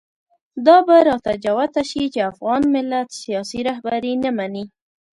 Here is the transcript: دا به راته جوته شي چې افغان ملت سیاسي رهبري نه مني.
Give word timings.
دا 0.65 0.77
به 0.87 0.97
راته 1.07 1.33
جوته 1.45 1.81
شي 1.89 2.03
چې 2.13 2.19
افغان 2.31 2.61
ملت 2.75 3.07
سیاسي 3.21 3.59
رهبري 3.69 4.13
نه 4.23 4.29
مني. 4.37 4.65